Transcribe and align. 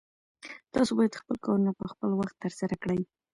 تاسو 0.73 0.91
باید 0.97 1.19
خپل 1.21 1.35
کارونه 1.45 1.71
په 1.79 1.85
خپل 1.91 2.09
وخت 2.19 2.35
ترسره 2.43 2.75
کړئ. 2.83 3.01